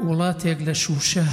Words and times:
وڵاتێک 0.00 0.58
لە 0.68 0.74
شوشە 0.82 1.26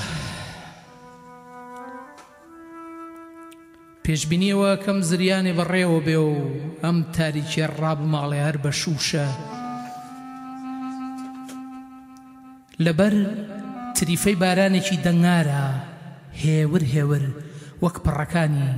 پێشببینیەوە 4.04 4.72
کەم 4.84 4.98
زریانی 5.10 5.56
بەڕێوە 5.58 6.00
بێ 6.08 6.18
و 6.28 6.34
ئەم 6.84 6.98
تاریکێ 7.16 7.66
ڕابماڵێ 7.82 8.40
هەر 8.46 8.58
بە 8.64 8.72
شوشە 8.82 9.28
لەبەر 12.86 13.14
تریفەی 13.96 14.40
بارانێکی 14.44 14.98
دەنگارە 15.06 15.64
هێور 16.44 16.84
هێور 16.94 17.24
وەک 17.84 17.98
پڕەکانی 18.06 18.70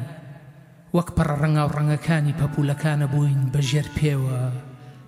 وەک 0.96 1.10
پڕ 1.16 1.30
ڕەنگا 1.42 1.64
و 1.68 1.74
ڕەنگەکانی 1.78 2.38
پەپولەکانە 2.40 3.08
بووین 3.14 3.42
بە 3.54 3.60
ژێر 3.70 3.88
پێوە 3.98 4.42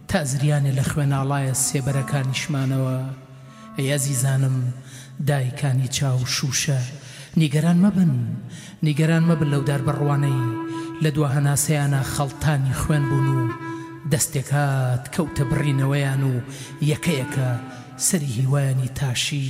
تا 0.10 0.20
زریانێ 0.32 0.72
لە 0.80 0.84
خوێناڵایە 0.92 1.54
سێبەرەکانی 1.66 2.40
شمانەوە 2.42 2.98
یازیزانم 3.78 4.74
دایکانی 5.28 5.88
چاو 5.88 6.20
شوشە 6.26 6.82
نیگەران 7.38 7.78
مەبن 7.84 8.10
نیگەران 8.86 9.24
مەبن 9.30 9.50
لەو 9.54 9.64
دار 9.70 9.82
بڕوانەی 9.88 10.42
لە 11.04 11.10
دو 11.16 11.24
هەناسەیانە 11.36 12.02
خەڵتانی 12.16 12.74
خوێن 12.82 13.04
بوون 13.10 13.28
و 13.38 13.50
دەستێکات 14.12 15.04
کەوتە 15.16 15.44
بڕینەوەیان 15.52 16.22
و 16.30 16.34
یەکەیەکە 16.92 17.50
سەری 18.08 18.32
هیوایانی 18.38 18.92
تاشی 18.98 19.50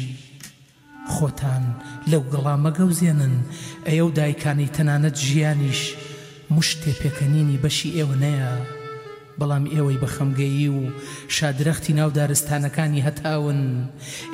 خۆتان 1.13 1.63
لەو 2.11 2.21
گڵامە 2.33 2.71
گەوزێنن 2.77 3.35
ئەیە 3.87 4.03
و 4.05 4.09
دایکانی 4.19 4.69
تەنانەت 4.75 5.15
ژیانیش 5.25 5.81
مشتێ 6.57 6.91
پێکەنینی 7.01 7.61
بەشی 7.63 7.95
ئێوە 7.97 8.15
نەیە. 8.23 8.53
بەڵام 9.39 9.65
ئێوەی 9.73 9.99
بە 10.03 10.09
خەمگەیی 10.15 10.69
و 10.77 10.79
شادرەختی 11.35 11.93
ناو 11.99 12.09
دارستانەکانی 12.17 13.05
هەتاون 13.07 13.59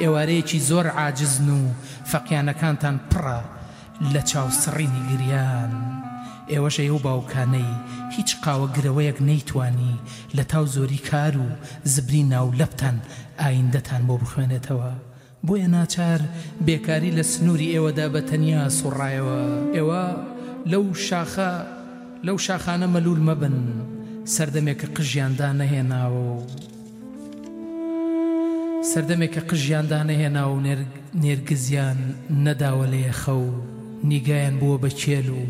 ئێوارەیەکی 0.01 0.63
زۆر 0.69 0.85
عاجزن 0.99 1.47
و 1.57 1.61
فەقیانەکانتان 2.11 2.95
پڕە 3.11 3.41
لە 4.13 4.21
چاوسڕینی 4.29 5.03
گریان 5.09 5.71
ئێوەشە 6.51 6.83
ئەو 6.89 6.97
باوکانەی 7.07 7.73
هیچ 8.15 8.29
قاوە 8.45 8.67
گرەوەیەک 8.75 9.17
نەیتوانی 9.29 9.93
لە 10.37 10.43
تاو 10.51 10.65
زۆری 10.75 11.01
کار 11.09 11.33
و 11.43 11.47
زبری 11.93 12.23
ناو 12.31 12.47
لەپتان 12.59 12.97
ئایندەتان 13.43 14.01
بۆ 14.07 14.13
بخوێنێتەوە 14.23 14.91
بۆیە 15.47 15.67
ناچار 15.75 16.21
بێکاری 16.65 17.15
لە 17.17 17.23
سنووری 17.31 17.73
ئێوەدا 17.75 18.07
بە 18.13 18.19
تەنیا 18.29 18.63
سوڕایەوە 18.79 19.41
ئێوە 19.75 20.03
لەو 20.71 20.85
شاخە 21.07 21.51
لەو 22.27 22.37
شاخانە 22.45 22.87
مەلول 22.93 23.19
مەبن 23.27 23.57
سەردەمێکە 24.35 24.87
قژیاندا 24.97 25.49
نەهێناوە 25.61 26.21
و 26.33 26.37
سەردەمێکە 28.91 29.41
قژیاندا 29.49 29.99
نەهێناوە 30.09 30.53
و 30.57 30.63
نێرگزیان 31.23 31.99
نەداوە 32.45 32.85
لە 32.93 32.99
یەخە 33.07 33.33
و 33.45 33.49
نیگایان 34.09 34.55
بووە 34.61 34.77
بە 34.83 34.89
چێل 35.01 35.27
و 35.39 35.43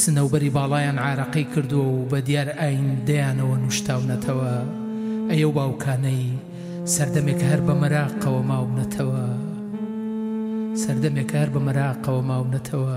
سنەوبەری 0.00 0.54
باڵایان 0.56 0.98
عراقی 1.06 1.44
کردووە 1.52 1.90
و 1.96 2.08
بە 2.12 2.18
دیار 2.26 2.48
ئاین 2.60 2.88
دەیانەوە 3.08 3.56
نوشتاونەتەوە 3.62 4.54
ئەیە 5.30 5.48
باوکانەی 5.56 6.24
سەردەمێک 6.94 7.40
هەر 7.48 7.60
بە 7.66 7.74
مەراقەوە 7.82 8.42
ماونەتەوە 8.50 9.24
سەردەمێک 10.82 11.30
هەر 11.38 11.48
بە 11.54 11.60
مەراقەوە 11.66 12.22
ماونەتەوە 12.28 12.96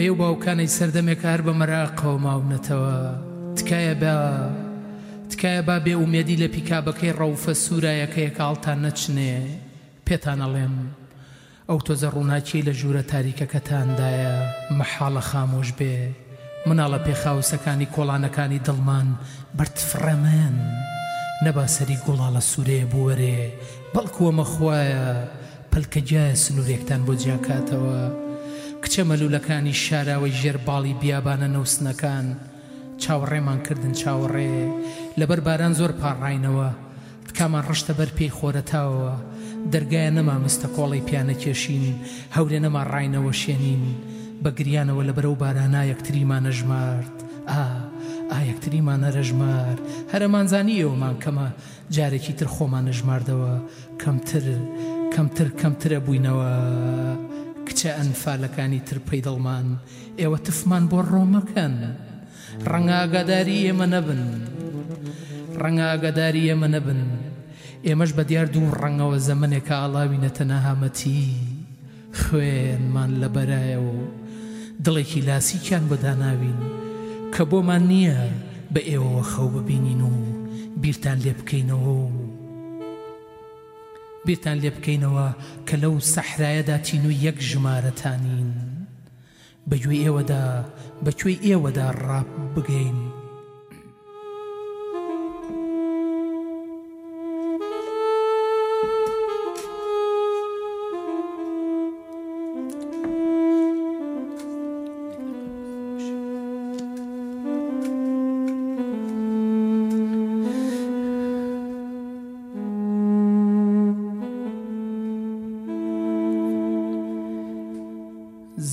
ئێو 0.00 0.14
باوکانەی 0.22 0.74
سەردەمێک 0.78 1.20
هەر 1.30 1.40
بە 1.46 1.52
مەراقەوە 1.60 2.18
ماونەتەوە 2.24 2.96
تکایە 3.58 3.94
بە 4.02 4.14
تکایە 5.30 5.62
با 5.68 5.76
بێ 5.84 5.92
ئومێدی 6.00 6.40
لە 6.42 6.48
پیکابەکەی 6.54 7.16
ڕەوفە 7.20 7.52
سوورایەکەیە 7.64 8.30
کاڵتان 8.38 8.78
نەچنێ 8.84 9.32
پێتان 10.06 10.38
ئەڵێم 10.44 10.76
ئەو 11.68 11.78
تۆزە 11.86 12.08
ڕووناچی 12.14 12.66
لە 12.66 12.72
ژوورە 12.80 13.02
تاریکەکەتاندایە 13.12 14.34
مەحاڵە 14.78 15.22
خامۆش 15.28 15.70
بێ 15.78 15.94
مناڵە 16.68 16.98
پێخاوسەکانی 17.06 17.92
کۆڵانەکانی 17.94 18.64
دڵمان 18.66 19.08
بەرتفرەمێن 19.58 20.56
نەبا 21.44 21.66
سەری 21.74 21.98
گوڵاڵە 22.04 22.42
سوورەیە 22.50 22.86
بوەرێ 22.92 23.38
بەڵکووە 23.94 24.32
مەخوایە 24.38 25.04
پلکە 25.70 26.00
جایە 26.10 26.40
سنوورێکتان 26.44 27.00
بۆ 27.06 27.14
جیاکاتەوە. 27.22 28.00
کچە 28.82 29.02
مەلوولەکانی 29.10 29.74
شاراوی 29.84 30.36
ژێرباڵی 30.40 30.94
بیابانە 31.00 31.48
نووسنەکان 31.54 32.26
چاوەڕێمان 33.02 33.58
کردن 33.66 33.92
چاوەڕێ 34.00 34.56
لەبەر 35.20 35.40
باران 35.46 35.72
زۆر 35.78 35.92
پاڕاینەوە 36.00 36.68
تکامان 37.28 37.64
ڕشتە 37.70 37.92
بەر 37.98 38.10
پێی 38.16 38.34
خۆرەتاوەوە 38.38 39.14
دەرگایە 39.72 40.10
نەما 40.16 40.36
مستە 40.44 40.68
کۆڵی 40.76 41.04
پیانە 41.08 41.34
کێشین 41.42 41.84
هەورێ 42.36 42.58
نەما 42.64 42.82
ڕاینەوە 42.92 43.32
شێنین 43.42 43.82
بە 44.42 44.50
گریانەوە 44.58 45.02
لە 45.08 45.12
بەرەو 45.16 45.34
بارانە 45.42 45.82
یەکتریمانە 45.92 46.50
ژمارد 46.58 47.14
ئا 47.50 47.62
ئا 48.32 48.38
یەکتریمانە 48.50 49.08
ڕەژمار 49.16 49.76
هەرەمانزانی 50.12 50.80
ئێوەمان 50.80 51.16
کەمە 51.22 51.46
جارێکی 51.96 52.34
تر 52.38 52.46
خۆمانە 52.54 52.92
ژماردەوە 52.98 53.54
کەمتر 54.02 54.44
کەمتر 55.14 55.48
کەمترە 55.60 55.98
بووینەوە. 56.04 56.50
کچە 57.68 57.90
ئەنفالەکانی 58.00 58.82
تر 58.88 58.98
پەیدەڵمان 59.08 59.66
ئێوە 60.20 60.38
تفمان 60.46 60.84
بۆ 60.90 60.98
ڕۆمەکەن 61.12 61.74
ڕەنگاگاداری 62.70 63.64
ئێمە 63.66 63.86
نەبن 63.94 64.22
ڕەنگاگاداری 65.62 66.48
ئێمە 66.48 66.68
نەبن 66.74 67.00
ئێمەش 67.86 68.10
بە 68.16 68.22
دیار 68.30 68.46
دوو 68.54 68.74
ڕەنگەوە 68.82 69.18
زەمنێکە 69.28 69.74
ئاڵاوی 69.80 70.22
نەتەنەهامەتی 70.26 71.24
خوێنمان 72.20 73.10
لە 73.22 73.28
بەرایەوە 73.34 73.98
دڵێکی 74.84 75.24
لاسیکیان 75.28 75.84
بەداناوین 75.90 76.58
کە 77.34 77.42
بۆمان 77.50 77.82
نییە 77.90 78.20
بە 78.74 78.80
ئێوەوە 78.90 79.22
خەو 79.30 79.48
ببینین 79.56 80.00
و 80.10 80.12
بیرتان 80.82 81.18
لێ 81.24 81.32
بکەینەوە 81.38 81.90
و 82.04 82.27
بیرتان 84.28 84.56
لێ 84.64 84.70
بکەینەوە 84.76 85.26
کە 85.68 85.76
لەو 85.82 85.94
سەحرایەدا 86.14 86.76
تین 86.86 87.02
و 87.06 87.12
یەک 87.26 87.38
ژمارەتانین 87.50 88.50
بەگوێ 89.70 89.96
ئێوەدا 90.04 90.44
بەکوێی 91.04 91.42
ئێوەدا 91.46 91.86
ڕاب 92.04 92.30
بگەین 92.54 92.98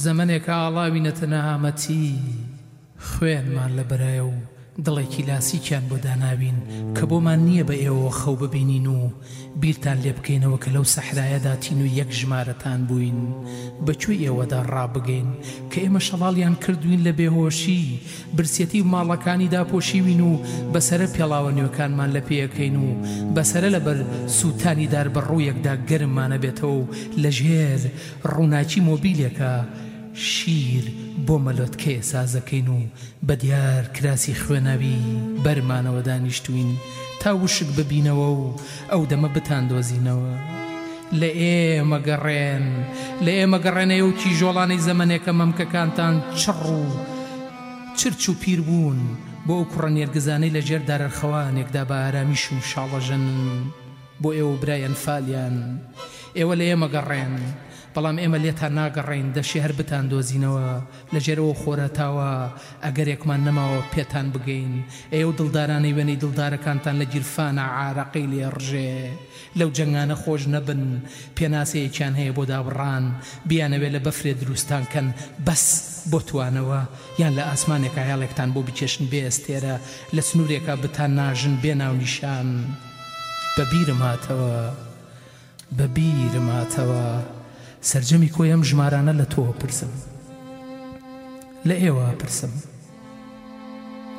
زەمنێک 0.03 0.45
ئاڵاوی 0.53 1.03
نەتەنەهامەتی 1.07 2.07
خوێنمان 3.07 3.71
لە 3.77 3.83
بەرایە 3.89 4.23
و 4.25 4.33
دڵێکی 4.83 5.23
لاسیکیان 5.29 5.83
بۆ 5.89 5.97
داناوین 6.05 6.57
کە 6.95 7.03
بۆمان 7.09 7.39
نییە 7.47 7.63
بە 7.69 7.75
ئێوە 7.83 8.09
خەو 8.19 8.35
ببینین 8.43 8.87
و 8.95 8.99
بیرتان 9.61 9.97
لێ 10.03 10.11
بکەینەوە 10.17 10.57
کە 10.63 10.69
لەو 10.75 10.85
سەحرایەدا 10.95 11.53
تین 11.63 11.79
و 11.81 11.87
یەک 11.99 12.09
ژمارەتان 12.19 12.79
بووین 12.87 13.19
بەکوێ 13.85 14.15
ئێوەدا 14.25 14.59
ڕابگەین 14.73 15.29
کە 15.71 15.77
ئێمە 15.83 16.01
شەڵالیان 16.07 16.55
کردوین 16.65 17.01
لە 17.07 17.11
بێهۆشی 17.19 17.85
برسەتی 18.37 18.87
ماڵەکانی 18.93 19.51
داپۆشیوین 19.53 20.21
و 20.29 20.31
بەسرە 20.73 21.07
پێڵاوە 21.15 21.51
نوێکانمان 21.57 22.09
لە 22.15 22.21
پێەکەین 22.27 22.75
و 22.83 22.87
بەسرە 23.35 23.69
لەبەر 23.75 23.97
سووتانی 24.37 24.87
دار 24.93 25.07
بەڕوویەکدا 25.15 25.73
گەرممانە 25.89 26.37
بێتەوە 26.43 26.81
لە 27.21 27.29
ژێر 27.37 27.81
ڕووناچی 28.33 28.85
مۆبیلێکە 28.89 29.51
شیر 30.15 30.83
بۆ 31.27 31.35
مەلۆتکەیە 31.45 32.03
سازەکەین 32.11 32.67
و 32.75 32.79
بە 33.27 33.33
دیار 33.41 33.83
کراسی 33.95 34.35
خوێنەوی 34.43 34.99
بەرمانەوە 35.43 36.01
دانیشتوین 36.07 36.69
تا 37.21 37.29
وشک 37.39 37.67
ببینەوە 37.77 38.29
و 38.39 38.55
ئەو 38.91 39.03
دەمە 39.11 39.29
بتان 39.35 39.63
دۆزینەوە 39.69 40.33
لە 41.19 41.29
ئێمە 41.39 41.99
گەڕێن 42.07 42.65
لە 43.25 43.31
ئێمە 43.37 43.59
گەڕێنەیە 43.65 44.05
و 44.07 44.17
کیژۆڵانەی 44.21 44.83
زەمنێکە 44.87 45.31
مەمکەکانتان 45.39 46.15
چڕ 46.39 46.59
و 46.79 46.83
چرچ 47.97 48.23
و 48.29 48.33
پیر 48.41 48.59
بوون 48.67 48.99
بۆ 49.45 49.53
ئەو 49.57 49.65
کوڕەنێرگزانەی 49.71 50.53
لە 50.55 50.61
ژێر 50.67 50.81
دارەرخەوانێکدا 50.89 51.83
بە 51.89 51.95
ئارامیش 52.03 52.43
و 52.53 52.65
شاڵەژن 52.71 53.25
بۆ 54.21 54.29
ئێوە 54.37 54.55
برایەن 54.61 54.93
فالیان 55.03 55.55
ئێوە 56.37 56.53
لە 56.59 56.65
ئێمە 56.69 56.87
گەڕێن. 56.95 57.35
بەڵام 57.95 58.17
ئێمە 58.21 58.39
لێتان 58.45 58.73
ناگەڕین 58.79 59.27
دەشی 59.35 59.63
هەر 59.65 59.73
بتان 59.79 60.05
دۆزینەوە 60.11 60.67
لە 61.13 61.19
ژێرەوە 61.25 61.53
خۆرەتاوە 61.61 62.29
ئەگەر 62.85 63.07
یەکمان 63.13 63.41
نەماوە 63.47 63.79
پێتان 63.93 64.27
بگەین 64.33 64.73
ئێو 65.15 65.29
دڵدارانەی 65.39 65.95
وێنەی 65.97 66.21
دڵدارەکانتان 66.23 66.95
لە 67.01 67.05
گیرفانە 67.13 67.65
عراقی 67.79 68.27
لێ 68.31 68.45
ڕژێ 68.55 68.95
لەو 69.59 69.69
جنگانە 69.77 70.15
خۆش 70.23 70.41
نەبن 70.53 70.83
پێناسەیەکیان 71.37 72.13
هەیە 72.19 72.35
بۆ 72.37 72.43
دابڕان 72.51 73.05
بیانەوێت 73.49 73.91
لە 73.95 73.99
بەفرێ 74.05 74.33
دروستانکەن 74.41 75.07
بەس 75.47 75.65
بۆ 76.11 76.19
توانەوە 76.29 76.81
یان 77.21 77.33
لە 77.37 77.43
ئاسمانێکە 77.49 78.01
هیاڵێکتان 78.07 78.49
بۆ 78.55 78.59
بچێشن 78.67 79.03
بێستێرە 79.11 79.75
لە 80.15 80.21
سنوورێکە 80.27 80.73
بتان 80.83 81.11
ناژن 81.19 81.55
بێ 81.63 81.73
ناونیشان 81.81 82.47
بەبیرماتەوە 83.55 84.53
بەبیرماتەوە. 85.77 87.05
سرجەمی 87.89 88.29
کۆی 88.35 88.51
ئەم 88.53 88.63
ژمارانە 88.69 89.13
لە 89.21 89.25
تۆوە 89.33 89.53
پرسم 89.61 89.93
لە 91.69 91.75
ئێوە 91.83 92.07
پرسم 92.21 92.53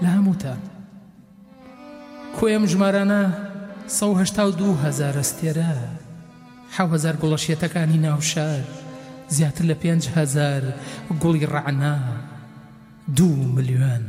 لە 0.03 0.09
هەمووتان 0.17 0.61
کۆی 2.37 2.53
ئەم 2.55 2.65
ژمارانە 2.73 3.23
1970هزار 3.99 5.15
ئەستێرە 5.23 5.71
حهزار 6.77 7.15
گوڵەشێتەکانی 7.23 8.03
ناوشار 8.07 8.65
زیاتر 9.37 9.65
لە 9.71 9.77
5هزار 9.83 10.63
گوڵی 11.23 11.49
ڕعنا 11.53 11.95
دوو 13.17 13.53
ملیۆن 13.57 14.05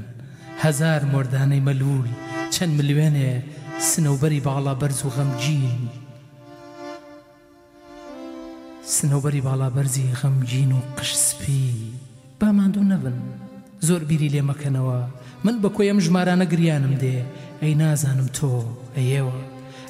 هزار 0.63 1.01
مردانەی 1.13 1.65
مەلول 1.67 2.07
چەند 2.53 2.71
ملیوێنێ 2.77 3.31
سنەوبەری 3.89 4.43
باڵا 4.45 4.73
بەرز 4.81 4.99
و 5.05 5.09
غەمجین. 5.15 6.05
سنەوبەری 8.95 9.41
باڵابەرزی 9.47 10.15
غەمگین 10.19 10.71
و 10.77 10.79
قشسپی 10.97 11.63
باماندوو 12.39 12.89
نەبن 12.91 13.17
زۆر 13.87 14.01
بیری 14.09 14.31
لێ 14.33 14.41
مەکەنەوە 14.49 14.99
من 15.45 15.55
بە 15.61 15.69
کۆی 15.75 15.89
ئەم 15.89 15.99
ژمارانە 16.05 16.45
گریانم 16.53 16.93
دێ 17.01 17.17
ئەی 17.61 17.73
نازانم 17.81 18.27
تۆ 18.37 18.53
ئەیەوە 18.97 19.37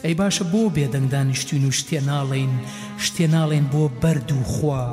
ئەی 0.03 0.13
باشە 0.19 0.43
بۆ 0.53 0.61
بێدەنگدانی 0.75 1.37
شتین 1.41 1.63
و 1.69 1.77
شتێ 1.79 1.99
ناڵێن 2.09 2.53
شتێ 3.05 3.25
ناڵێن 3.35 3.65
بۆ 3.73 3.83
بەرد 4.01 4.29
و 4.39 4.43
خوا 4.53 4.83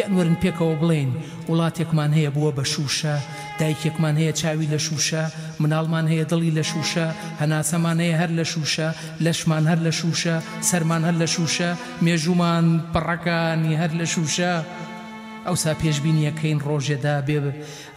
یەنوەرن 0.00 0.36
پێکەوە 0.42 0.74
بڵێن 0.80 1.10
وڵاتێکمان 1.50 2.10
هەیە 2.16 2.30
بووە 2.34 2.50
بە 2.56 2.64
شوشە 2.72 3.16
دایکێکمان 3.60 4.16
هەیە 4.20 4.32
چاوی 4.40 4.68
لە 4.74 4.78
شوشە 4.86 5.22
مناڵمان 5.62 6.06
هەیە 6.12 6.24
دڵی 6.32 6.52
لە 6.58 6.64
شوشە 6.70 7.06
هەناسەمان 7.42 7.98
هەیە 8.02 8.16
هەر 8.20 8.30
لە 8.38 8.44
شوشە 8.52 8.88
لەشمان 9.24 9.64
هەر 9.70 9.80
لە 9.86 9.92
شوشە 10.00 10.36
سەرمان 10.68 11.02
هەر 11.06 11.16
لە 11.22 11.28
شوشە 11.34 11.70
مێژومان 12.04 12.66
پڕەکانی 12.94 13.78
هەر 13.82 13.92
لە 14.00 14.06
شوشە 14.14 14.52
ئەوسا 15.46 15.72
پێشببینیەکەین 15.80 16.58
ڕۆژێدا 16.68 17.16
بێ 17.26 17.38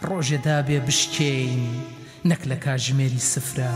ڕۆژێدا 0.08 0.56
بێ 0.66 0.78
بشکین 0.86 1.54
نەک 2.30 2.42
لە 2.50 2.56
کاژمێری 2.64 3.22
سفرە 3.32 3.72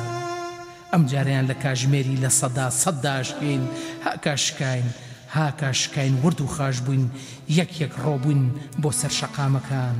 ئەم 0.93 1.02
جاریان 1.11 1.44
لە 1.50 1.56
کاژمێری 1.64 2.17
لە 2.25 2.31
سەدا 2.40 2.69
سەدداشکین 2.82 3.62
هاکاشکین 4.06 4.87
هاکاشکین 5.37 6.14
ورد 6.25 6.40
و 6.40 6.46
خاش 6.56 6.76
بووین 6.87 7.05
یەک 7.58 7.70
یەک 7.82 7.93
ڕۆبوون 8.05 8.43
بۆ 8.82 8.90
سەر 9.00 9.12
شەقامەکان. 9.20 9.96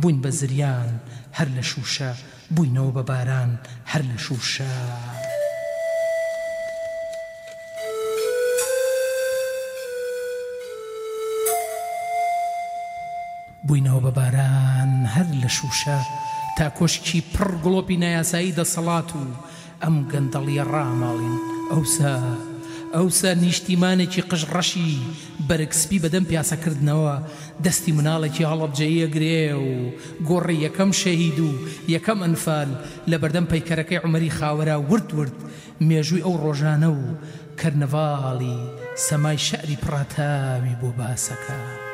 بووین 0.00 0.22
بە 0.24 0.28
زریان 0.30 1.00
هەر 1.38 1.48
لە 1.56 1.62
شوشە 1.70 2.12
بووینەوە 2.56 2.90
بە 2.96 3.02
باران 3.10 3.50
هەر 3.92 4.02
لە 4.10 4.18
شوشە. 4.26 4.72
بووینەوە 13.66 14.00
بە 14.06 14.10
باران 14.18 14.92
هەر 15.14 15.26
لە 15.42 15.48
شوشە 15.58 15.98
تا 16.58 16.66
کۆشکی 16.78 17.20
پڕ 17.34 17.50
گڵۆپی 17.64 17.96
نایاسایی 18.02 18.56
دەسەڵات 18.58 19.08
و 19.16 19.22
ئەم 19.82 19.96
گەندەڵی 20.12 20.58
ڕاماڵین 20.72 21.36
ئەوسە. 21.70 22.14
ئەوسا 22.96 23.30
نیشتیمانێکی 23.42 24.22
قش 24.30 24.42
ڕەشی 24.54 24.90
بەرەکسپی 25.48 26.02
بەدەم 26.04 26.24
پیاسەکردنەوە 26.30 27.14
دەستی 27.64 27.96
مناڵێکی 27.98 28.48
هەڵەبجەیە 28.50 29.06
گرێ 29.14 29.42
و 29.64 29.72
گۆڕی 30.28 30.62
یەکەم 30.66 30.90
شەهید 31.02 31.38
و 31.46 31.50
یەکەم 31.94 32.18
ئەنفال 32.24 32.70
لە 33.10 33.16
بەردەم 33.22 33.46
پەیکەرەکەی 33.52 34.02
عمەری 34.06 34.34
خاوەرا 34.38 34.76
ورد 34.90 35.08
ورد 35.18 35.36
مێژووی 35.88 36.24
ئەو 36.26 36.34
ڕۆژانە 36.44 36.90
و 36.98 37.02
کەرنەڤاڵی 37.60 38.58
سەمای 39.06 39.42
شەعری 39.48 39.80
پڕاتاوی 39.84 40.78
بۆ 40.80 40.88
باسەکە. 40.98 41.91